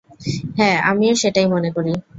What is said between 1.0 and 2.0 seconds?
সেটাই মনে করি।